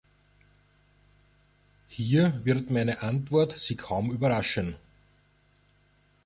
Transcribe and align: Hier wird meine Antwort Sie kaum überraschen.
Hier 1.87 2.43
wird 2.43 2.71
meine 2.71 3.03
Antwort 3.03 3.51
Sie 3.59 3.75
kaum 3.75 4.09
überraschen. 4.11 4.75